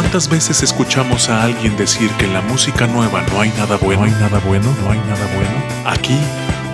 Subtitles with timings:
[0.00, 4.02] ¿Cuántas veces escuchamos a alguien decir que en la música nueva no hay nada bueno,
[4.02, 5.90] no hay nada bueno, no hay nada bueno?
[5.90, 6.16] Aquí,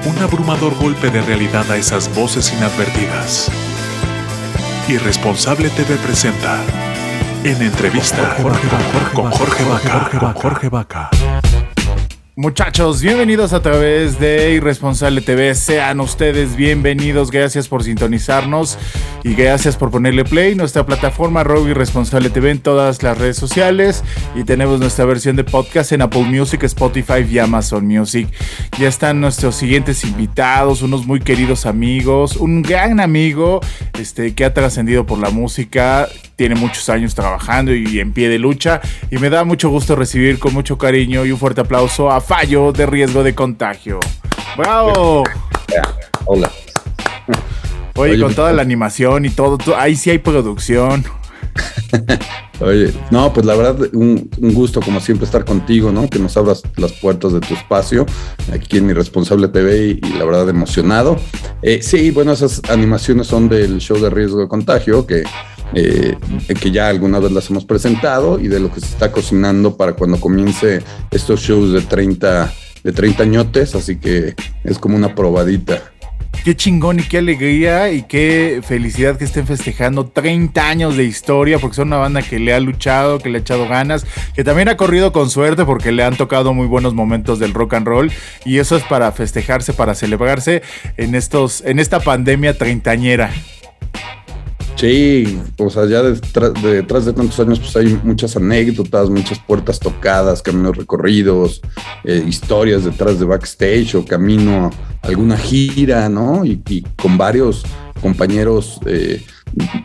[0.04, 3.50] un abrumador golpe de realidad a esas voces inadvertidas.
[4.88, 6.60] Irresponsable TV presenta
[7.44, 8.36] en entrevista
[9.14, 10.34] con Jorge Vaca.
[10.34, 11.10] Jorge Vaca.
[12.36, 15.54] Muchachos, bienvenidos a través de Irresponsable TV.
[15.54, 17.30] Sean ustedes bienvenidos.
[17.30, 18.76] Gracias por sintonizarnos
[19.22, 20.56] y gracias por ponerle play.
[20.56, 24.02] Nuestra plataforma Rogue Irresponsable TV en todas las redes sociales
[24.34, 28.26] y tenemos nuestra versión de podcast en Apple Music, Spotify y Amazon Music.
[28.80, 33.60] Ya están nuestros siguientes invitados, unos muy queridos amigos, un gran amigo
[33.96, 38.38] este, que ha trascendido por la música, tiene muchos años trabajando y en pie de
[38.38, 42.20] lucha y me da mucho gusto recibir con mucho cariño y un fuerte aplauso a
[42.20, 44.00] Fallo de Riesgo de Contagio.
[44.56, 45.24] ¡Bravo!
[46.26, 46.50] Hola.
[47.96, 51.04] Oye, con toda la animación y todo, ahí sí hay producción.
[52.60, 56.08] Oye, no, pues la verdad, un, gusto como siempre estar contigo, ¿no?
[56.08, 58.06] Que nos abras las puertas de tu espacio
[58.52, 61.16] aquí en mi responsable TV y, la verdad emocionado.
[61.62, 65.24] Eh, sí, bueno, esas animaciones son del show de riesgo de contagio que
[65.74, 66.16] eh,
[66.60, 69.94] que ya alguna vez las hemos presentado y de lo que se está cocinando para
[69.94, 75.82] cuando comience estos shows de 30, de 30 añotes, así que es como una probadita.
[76.44, 81.58] Qué chingón y qué alegría y qué felicidad que estén festejando 30 años de historia,
[81.58, 84.68] porque son una banda que le ha luchado, que le ha echado ganas, que también
[84.68, 88.12] ha corrido con suerte porque le han tocado muy buenos momentos del rock and roll
[88.44, 90.62] y eso es para festejarse, para celebrarse
[90.98, 93.30] en estos en esta pandemia treintañera.
[94.76, 100.42] Sí, o sea, ya detrás de, tantos años, pues hay muchas anécdotas, muchas puertas tocadas,
[100.42, 101.60] caminos recorridos,
[102.02, 104.70] eh, historias detrás de backstage o camino
[105.02, 106.44] a alguna gira, ¿no?
[106.44, 107.62] Y, con varios
[108.02, 109.22] compañeros, eh,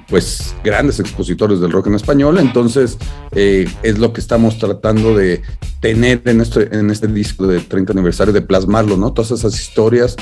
[0.08, 2.40] pues grandes expositores del rock en español.
[2.40, 2.98] Entonces,
[3.34, 5.44] eh, es lo que estamos tratando de
[5.82, 9.14] tener en este, en este disco de 30 aniversario, de plasmarlo, ¿no?
[9.14, 10.16] Todas esas historias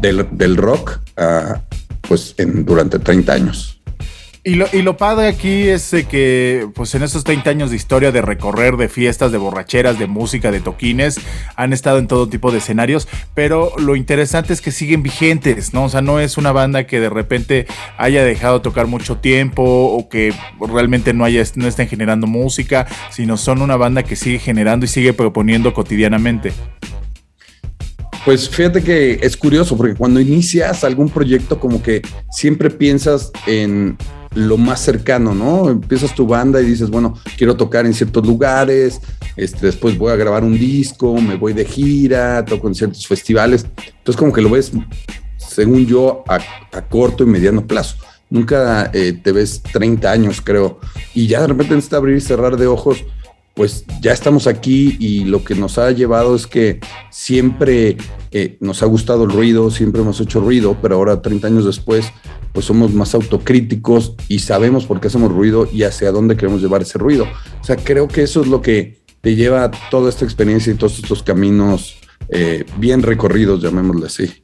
[0.00, 1.60] del, rock, ah,
[2.08, 3.80] pues durante 30 años.
[4.46, 8.12] Y lo, y lo padre aquí es que, pues en esos 30 años de historia
[8.12, 11.18] de recorrer, de fiestas, de borracheras, de música, de toquines,
[11.56, 15.84] han estado en todo tipo de escenarios, pero lo interesante es que siguen vigentes, ¿no?
[15.84, 17.66] O sea, no es una banda que de repente
[17.96, 23.38] haya dejado tocar mucho tiempo o que realmente no, haya, no estén generando música, sino
[23.38, 26.52] son una banda que sigue generando y sigue proponiendo cotidianamente.
[28.24, 33.98] Pues fíjate que es curioso porque cuando inicias algún proyecto como que siempre piensas en
[34.34, 35.68] lo más cercano, ¿no?
[35.68, 39.00] Empiezas tu banda y dices, bueno, quiero tocar en ciertos lugares,
[39.36, 43.66] este, después voy a grabar un disco, me voy de gira, toco en ciertos festivales.
[43.98, 44.72] Entonces como que lo ves,
[45.36, 46.40] según yo, a,
[46.88, 47.96] corto y mediano plazo.
[48.30, 50.80] Nunca eh, te ves 30 años, creo.
[51.14, 53.04] Y ya de repente en abrir y cerrar de ojos,
[53.54, 57.96] pues ya estamos aquí y lo que nos ha llevado es que siempre
[58.32, 62.12] eh, nos ha gustado el ruido, siempre hemos hecho ruido, pero ahora 30 años después
[62.52, 66.82] pues somos más autocríticos y sabemos por qué hacemos ruido y hacia dónde queremos llevar
[66.82, 67.26] ese ruido.
[67.60, 70.98] O sea, creo que eso es lo que te lleva toda esta experiencia y todos
[70.98, 71.96] estos caminos
[72.28, 74.42] eh, bien recorridos, llamémosle así.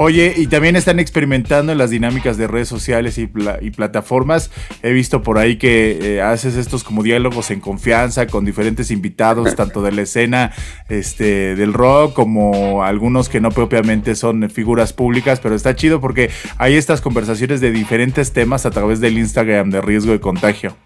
[0.00, 4.52] Oye, y también están experimentando en las dinámicas de redes sociales y, plataformas.
[4.84, 9.54] He visto por ahí que eh, haces estos como diálogos en confianza con diferentes invitados,
[9.56, 10.52] tanto de la escena
[10.88, 16.30] este, del rock como algunos que no propiamente son figuras públicas, pero está chido porque
[16.58, 20.76] hay estas conversaciones de diferentes temas a través del Instagram de riesgo de contagio.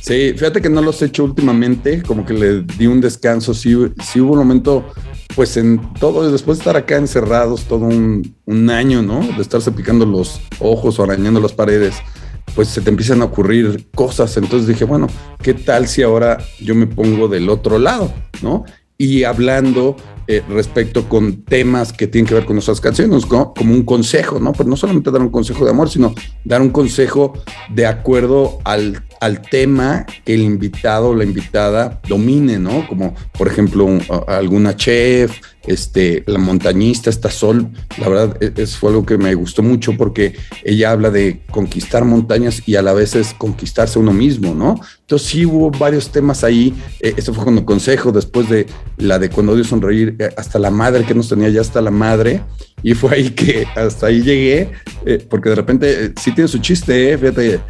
[0.00, 3.76] Sí, fíjate que no los he hecho últimamente, como que le di un descanso, sí,
[4.02, 4.86] sí hubo un momento
[5.36, 8.34] pues en todo, después de estar acá encerrados todo un,
[8.70, 9.20] año, ¿no?
[9.20, 11.94] De estarse picando los ojos o arañando las paredes,
[12.54, 14.36] pues se te empiezan a ocurrir cosas.
[14.36, 15.06] Entonces dije, bueno,
[15.42, 18.12] ¿qué tal si ahora yo me pongo del otro lado,
[18.42, 18.64] ¿no?
[18.98, 19.96] Y hablando
[20.30, 24.52] eh, respecto con temas que tienen que ver con nuestras canciones, como un consejo, ¿no?
[24.52, 27.32] Pero no solamente dar un consejo de amor, sino dar un consejo
[27.68, 32.86] de acuerdo al, al tema que el invitado o la invitada domine, ¿no?
[32.86, 33.88] Como por ejemplo
[34.28, 35.40] alguna chef,
[35.70, 39.96] este, la montañista, esta Sol, la verdad e, es, fue algo que me gustó mucho
[39.96, 40.34] porque
[40.64, 44.80] ella habla de conquistar montañas y a la vez es conquistarse uno mismo, ¿no?
[45.00, 48.66] Entonces sí hubo varios temas ahí, eh, eso fue cuando consejo, después de
[48.98, 51.90] la de cuando odio sonreír, eh, hasta la madre que nos tenía ya hasta la
[51.90, 52.42] madre,
[52.82, 54.72] y fue ahí que hasta ahí llegué,
[55.06, 57.60] eh, porque de repente sí tiene su chiste, fíjate,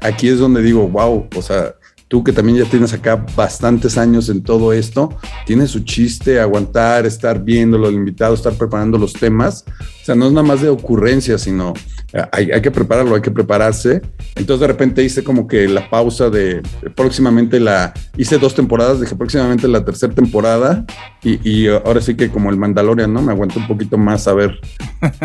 [0.00, 1.74] aquí es donde digo, wow, o sea,
[2.08, 5.16] tú que también ya tienes acá bastantes años en todo esto,
[5.46, 9.64] tiene su chiste aguantar, estar viendo los invitados, estar preparando los temas.
[10.02, 11.72] O sea, no es nada más de ocurrencia, sino
[12.12, 14.02] eh, hay, que prepararlo, hay que prepararse.
[14.36, 16.62] Entonces de repente hice como que la pausa de
[16.94, 20.84] próximamente la, hice dos temporadas, dije próximamente la tercera temporada
[21.22, 23.22] y, y ahora sí que como el Mandalorian, ¿no?
[23.22, 24.60] Me aguanto un poquito más a ver,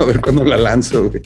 [0.00, 1.08] a ver cuándo la lanzo.
[1.08, 1.22] Güey.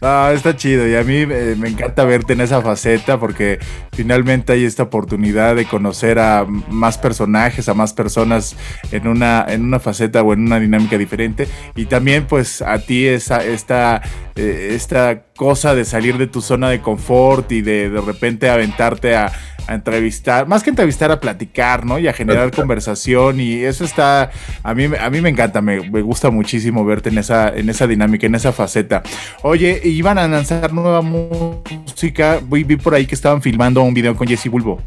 [0.00, 3.58] Ah, está chido y a mí eh, me encanta verte en esa faceta porque
[3.92, 8.56] finalmente hay esta oportunidad de conocer a más personajes, a más personas
[8.92, 11.48] en una, en una faceta o en una dinámica diferente.
[11.74, 14.02] Y también pues a ti esa, esta,
[14.36, 19.16] eh, esta cosa de salir de tu zona de confort y de de repente aventarte
[19.16, 19.32] a
[19.68, 21.98] a entrevistar, más que entrevistar, a platicar, ¿no?
[21.98, 24.30] Y a generar conversación y eso está,
[24.62, 28.26] a mí, a mí me encanta, me, gusta muchísimo verte en esa, en esa dinámica,
[28.26, 29.02] en esa faceta.
[29.42, 34.16] Oye, iban a lanzar nueva música, vi, vi por ahí que estaban filmando un video
[34.16, 34.80] con Jesse Bulbo.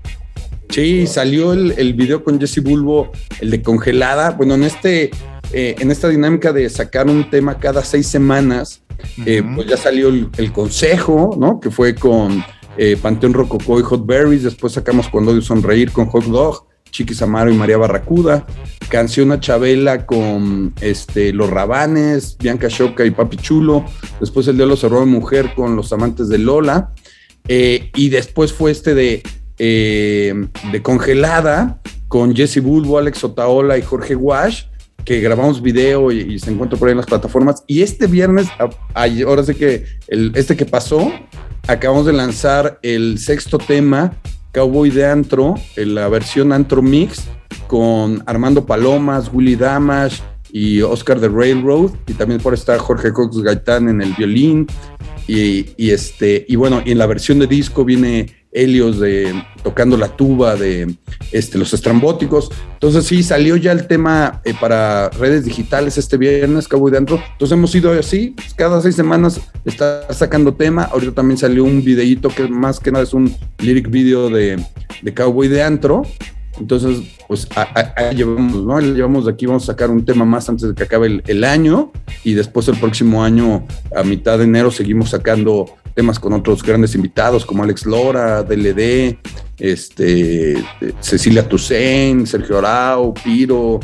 [0.70, 4.32] Sí, salió el, el video con Jesse Bulbo, el de congelada.
[4.32, 5.12] Bueno, en este,
[5.54, 8.82] eh, en esta dinámica de sacar un tema cada seis semanas,
[9.28, 11.60] eh, pues ya salió el, el, consejo, ¿no?
[11.60, 12.44] Que fue con
[12.78, 17.22] eh, Panteón Rococó y Hot Berries, después sacamos Cuando odio sonreír con Hot Dog, Chiquis
[17.22, 18.46] Amaro y María Barracuda,
[18.90, 23.86] Canción a Chabela con este, Los Rabanes, Bianca Choca y Papi Chulo,
[24.20, 26.92] después el de los cerró de mujer con Los Amantes de Lola,
[27.48, 29.24] eh, y después fue este de,
[29.58, 30.34] eh,
[30.72, 34.66] de Congelada con Jesse Bulbo, Alex Otaola y Jorge Wash,
[35.06, 37.64] que grabamos video y, se encuentra por ahí en las plataformas.
[37.68, 38.48] Y este viernes,
[38.94, 41.12] ahora sé que el, este que pasó,
[41.72, 44.14] acabamos de lanzar el sexto tema,
[44.52, 47.24] Cowboy de Antro, en la versión Antro Mix,
[47.68, 50.20] con Armando Palomas, Willy Damash
[50.52, 54.68] y Oscar de Railroad, y también por estar Jorge Cox Gaitán en el violín,
[55.28, 59.98] y, y, este, y bueno, y en la versión de disco viene Helios de, tocando
[59.98, 60.96] la tuba de
[61.32, 62.52] este, los estrambóticos.
[62.74, 67.22] Entonces sí, salió ya el tema eh, para redes digitales este viernes, Cowboy de Antro.
[67.32, 70.84] Entonces hemos ido así, pues, cada seis semanas está sacando tema.
[70.84, 74.64] Ahorita también salió un videíto que más que nada es un lyric video de,
[75.02, 76.04] de Cowboy de Antro.
[76.60, 77.48] Entonces, pues
[77.96, 78.80] ahí llevamos, ¿no?
[78.82, 81.44] Llevamos de aquí, vamos a sacar un tema más antes de que acabe el, el,
[81.46, 81.92] año
[82.26, 83.66] y después el próximo año,
[83.96, 89.18] a mitad de enero, seguimos sacando temas con otros grandes invitados como Alex Lora, DLD,
[89.60, 90.64] este,
[91.00, 93.80] Cecilia Toussaint, Sergio Arau, Piro,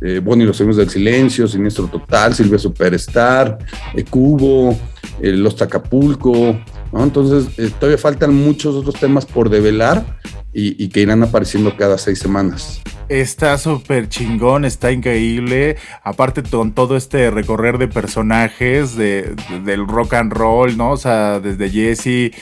[0.00, 3.58] eh, Bonnie los Amigos del Silencio, Siniestro Total, Silvia Superstar,
[3.94, 4.78] eh, Cubo,
[5.20, 6.58] eh, Los Tacapulco,
[6.92, 7.02] ¿no?
[7.02, 10.04] Entonces, eh, todavía faltan muchos otros temas por develar
[10.52, 12.80] y, y que irán apareciendo cada seis semanas.
[13.08, 15.76] Está súper chingón, está increíble.
[16.02, 20.90] Aparte con todo este recorrer de personajes de, de, del rock and roll, ¿no?
[20.90, 22.34] O sea, desde Jesse,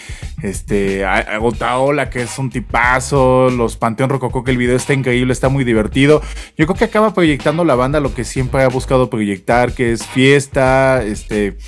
[0.43, 5.51] este, Agotaola, que es un tipazo, los Panteón Rococó, que el video está increíble, está
[5.51, 6.23] muy divertido.
[6.57, 10.07] Yo creo que acaba proyectando la banda lo que siempre ha buscado proyectar, que es
[10.07, 11.59] fiesta, este,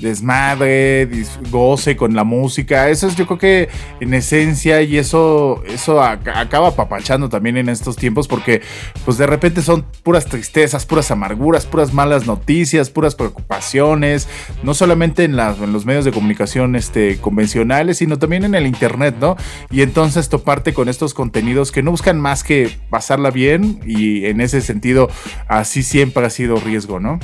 [0.00, 1.08] desmadre,
[1.50, 2.88] goce con la música.
[2.88, 3.68] Eso es yo creo que
[4.00, 8.62] en esencia y eso, eso acaba apapachando también en estos tiempos porque
[9.04, 14.28] pues de repente son puras tristezas, puras amarguras, puras malas noticias, puras preocupaciones,
[14.62, 19.16] no solamente en, en los medios de comunicación este, convencionales, sino también en el internet,
[19.20, 19.36] ¿no?
[19.70, 24.40] Y entonces toparte con estos contenidos que no buscan más que pasarla bien y en
[24.40, 25.08] ese sentido
[25.48, 27.18] así siempre ha sido riesgo, ¿no?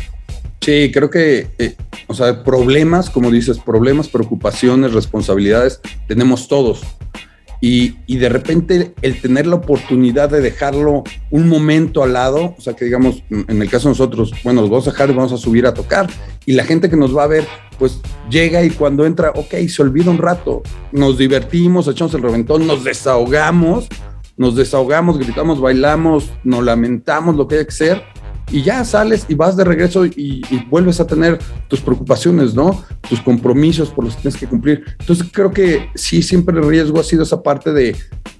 [0.66, 1.76] Sí, creo que, eh,
[2.08, 6.82] o sea, problemas, como dices, problemas, preocupaciones, responsabilidades, tenemos todos.
[7.60, 12.60] Y, y, de repente el tener la oportunidad de dejarlo un momento al lado, o
[12.60, 15.32] sea que digamos, en el caso de nosotros, bueno, los vamos a dejar y vamos
[15.32, 16.10] a subir a tocar,
[16.46, 17.46] y la gente que nos va a ver,
[17.78, 22.66] pues llega y cuando entra, ok, se olvida un rato, nos divertimos, echamos el reventón,
[22.66, 23.86] nos desahogamos,
[24.36, 28.02] nos desahogamos, gritamos, bailamos, nos lamentamos lo que hay que ser,
[28.50, 31.38] y ya sales y vas de regreso y, vuelves a tener
[31.68, 32.84] tus preocupaciones, ¿no?
[33.08, 34.84] Tus compromisos por los que tienes que cumplir.
[35.00, 37.96] Entonces creo que sí, siempre el riesgo ha sido esa parte de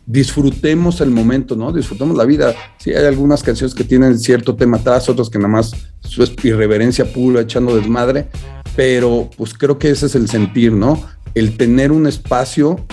[0.06, 1.72] disfrutemos el momento, ¿no?
[1.72, 2.54] Disfrutemos la vida.
[2.78, 7.12] Sí, hay algunas canciones que tienen cierto tema atrás, otras que nada más su irreverencia
[7.12, 8.28] pura, echando desmadre,
[8.76, 11.02] pero pues creo que ese es el sentir, ¿no?
[11.34, 12.86] El tener un espacio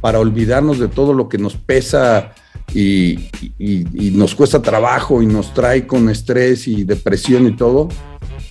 [0.00, 2.32] para olvidarnos de todo lo que nos pesa
[2.74, 3.18] y,
[3.58, 7.88] y, nos cuesta trabajo y nos trae con estrés y depresión y todo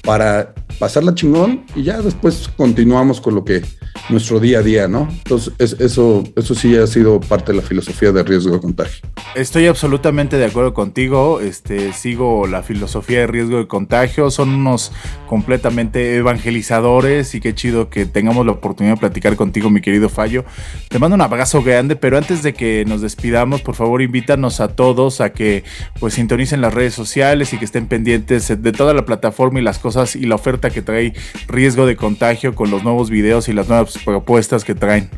[0.03, 3.61] para pasarla chingón y ya después continuamos con lo que
[4.09, 5.07] nuestro día a día, ¿no?
[5.09, 9.07] Entonces, eso, eso sí ha sido parte de la filosofía de riesgo de contagio.
[9.35, 11.41] Estoy absolutamente de acuerdo contigo.
[11.41, 14.31] Este, sigo la filosofía de riesgo de contagio.
[14.31, 14.91] Son unos
[15.27, 20.45] completamente evangelizadores y qué chido que tengamos la oportunidad de platicar contigo, mi querido Fallo.
[20.87, 24.69] Te mando un abrazo grande, pero antes de que nos despidamos, por favor, invítanos a
[24.69, 25.63] todos a que
[25.99, 29.79] pues sintonicen las redes sociales y que estén pendientes de toda la plataforma y las
[29.79, 31.13] cosas y la oferta que trae
[31.47, 35.09] riesgo de contagio con los nuevos videos y las nuevas propuestas que traen.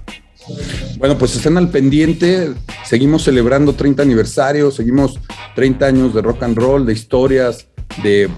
[0.98, 2.54] Bueno, pues estén al pendiente.
[2.84, 5.20] Seguimos celebrando 30 aniversarios, seguimos
[5.56, 7.68] 30 años de rock and roll, de historias,
[8.04, 8.30] de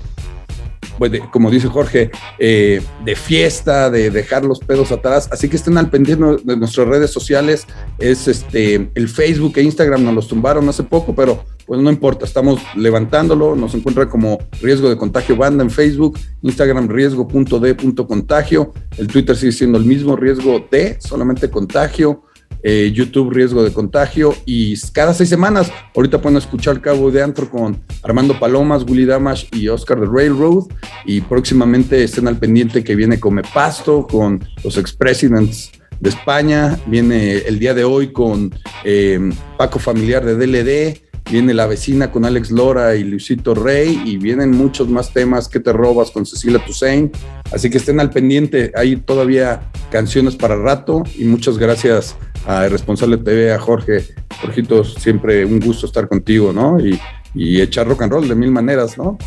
[1.01, 5.27] pues, como dice Jorge, eh, de fiesta, de dejar los pedos atrás.
[5.31, 7.65] Así que estén al pendiente de nuestras redes sociales.
[7.98, 12.25] Es este el Facebook e Instagram nos los tumbaron hace poco, pero pues no importa,
[12.25, 13.55] estamos levantándolo.
[13.55, 19.79] Nos encuentra como riesgo de contagio banda en Facebook, Instagram riesgo.d.contagio, el Twitter sigue siendo
[19.79, 22.25] el mismo riesgo de solamente contagio.
[22.63, 27.50] Eh, YouTube Riesgo de Contagio y cada seis semanas, ahorita pueden escuchar Cabo de Antro
[27.50, 30.65] con Armando Palomas, Willy Damash y Oscar de Railroad.
[31.06, 37.38] Y próximamente estén al pendiente que viene Come Pasto con los expresidents de España, viene
[37.38, 38.53] el día de hoy con
[38.84, 39.20] eh,
[39.58, 44.51] Paco Familiar de DLD, viene La Vecina con Alex Lora y Luisito Rey y vienen
[44.51, 47.15] muchos más temas que te robas con Cecilia Toussaint.
[47.53, 49.61] Así que estén al pendiente, hay todavía
[49.91, 54.03] canciones para rato y muchas gracias a Responsable TV, a Jorge.
[54.41, 56.79] Jorgito, siempre un gusto estar contigo, ¿no?
[56.79, 57.00] Y,
[57.33, 59.17] y echar rock and roll de mil maneras, ¿no?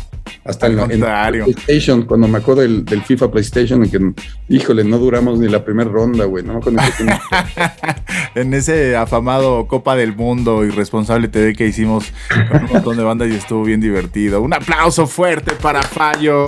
[0.43, 5.39] Hasta en, en, PlayStation, cuando me acuerdo del, FIFA PlayStation, en que, híjole, no duramos
[5.39, 6.59] ni la primera ronda, güey, ¿no?
[8.35, 12.11] en ese afamado Copa del Mundo y Responsable TV que hicimos
[12.49, 14.41] con un montón de bandas y estuvo bien divertido.
[14.41, 16.45] Un aplauso fuerte para Fallo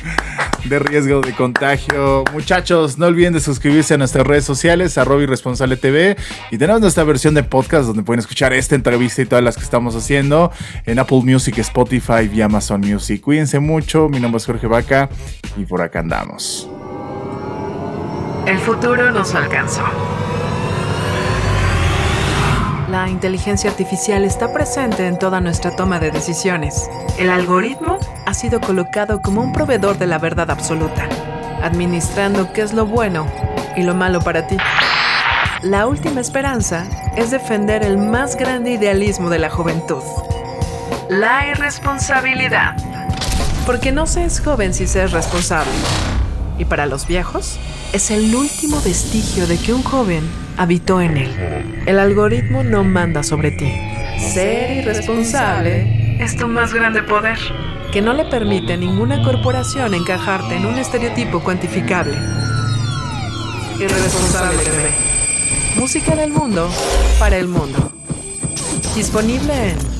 [0.68, 2.24] de riesgo de contagio.
[2.32, 6.16] Muchachos, no olviden de suscribirse a nuestras redes sociales, arroba Responsable TV.
[6.50, 9.62] Y tenemos nuestra versión de podcast donde pueden escuchar esta entrevista y todas las que
[9.62, 10.50] estamos haciendo
[10.84, 13.20] en Apple Music, Spotify y Amazon Music.
[13.20, 15.10] Cuídense mucho, mi nombre es Jorge Vaca
[15.56, 16.68] y por acá andamos.
[18.46, 19.82] El futuro nos alcanzó.
[22.90, 26.88] La inteligencia artificial está presente en toda nuestra toma de decisiones.
[27.18, 31.06] El algoritmo ha sido colocado como un proveedor de la verdad absoluta,
[31.62, 33.26] administrando qué es lo bueno
[33.76, 34.56] y lo malo para ti.
[35.62, 36.86] La última esperanza
[37.16, 40.02] es defender el más grande idealismo de la juventud.
[41.08, 42.76] La irresponsabilidad.
[43.64, 45.70] Porque no se es joven si se es responsable.
[46.58, 47.60] Y para los viejos,
[47.92, 51.84] es el último vestigio de que un joven habitó en él.
[51.86, 53.72] El algoritmo no manda sobre ti.
[54.18, 57.38] Ser irresponsable es tu más grande poder,
[57.92, 62.16] que no le permite a ninguna corporación encajarte en un estereotipo cuantificable.
[63.78, 64.64] Irresponsable.
[65.76, 66.68] Música del mundo
[67.20, 67.92] para el mundo.
[68.96, 69.95] Disponible en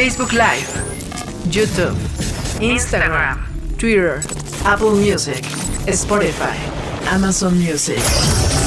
[0.00, 0.72] Facebook Live,
[1.52, 1.94] YouTube,
[2.58, 3.44] Instagram,
[3.76, 4.22] Twitter,
[4.64, 5.44] Apple Music,
[5.92, 6.56] Spotify,
[7.12, 8.59] Amazon Music.